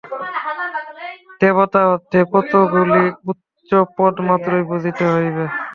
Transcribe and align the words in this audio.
দেবতা 1.41 1.81
অর্থে 1.91 2.19
কতকগুলি 2.31 3.03
উচ্চপদমাত্রই 3.29 4.63
বুঝিতে 4.69 5.03
হইবে। 5.13 5.45